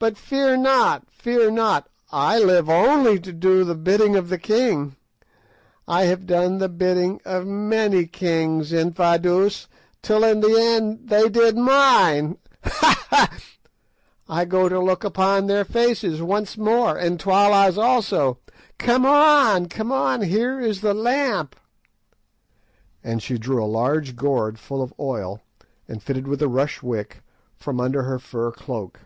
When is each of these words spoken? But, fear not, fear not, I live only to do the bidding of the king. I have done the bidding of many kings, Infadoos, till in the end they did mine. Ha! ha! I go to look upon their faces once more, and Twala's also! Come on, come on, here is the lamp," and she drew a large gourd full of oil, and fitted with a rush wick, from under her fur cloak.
But, 0.00 0.18
fear 0.18 0.56
not, 0.56 1.04
fear 1.08 1.52
not, 1.52 1.88
I 2.10 2.36
live 2.40 2.68
only 2.68 3.20
to 3.20 3.32
do 3.32 3.62
the 3.62 3.76
bidding 3.76 4.16
of 4.16 4.28
the 4.28 4.38
king. 4.40 4.96
I 5.86 6.02
have 6.06 6.26
done 6.26 6.58
the 6.58 6.68
bidding 6.68 7.20
of 7.24 7.46
many 7.46 8.04
kings, 8.08 8.72
Infadoos, 8.72 9.68
till 10.02 10.24
in 10.24 10.40
the 10.40 10.50
end 10.60 11.08
they 11.08 11.28
did 11.28 11.56
mine. 11.56 12.38
Ha! 12.64 13.06
ha! 13.08 13.38
I 14.28 14.44
go 14.44 14.68
to 14.68 14.80
look 14.80 15.04
upon 15.04 15.46
their 15.46 15.64
faces 15.64 16.20
once 16.20 16.58
more, 16.58 16.96
and 16.96 17.20
Twala's 17.20 17.78
also! 17.78 18.38
Come 18.78 19.06
on, 19.06 19.66
come 19.68 19.92
on, 19.92 20.22
here 20.22 20.58
is 20.58 20.80
the 20.80 20.92
lamp," 20.92 21.54
and 23.04 23.22
she 23.22 23.38
drew 23.38 23.62
a 23.62 23.64
large 23.64 24.16
gourd 24.16 24.58
full 24.58 24.82
of 24.82 24.92
oil, 24.98 25.40
and 25.86 26.02
fitted 26.02 26.26
with 26.26 26.42
a 26.42 26.48
rush 26.48 26.82
wick, 26.82 27.22
from 27.56 27.78
under 27.80 28.02
her 28.02 28.18
fur 28.18 28.50
cloak. 28.50 28.98